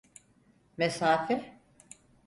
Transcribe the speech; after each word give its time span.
Mesafe? 0.77 1.57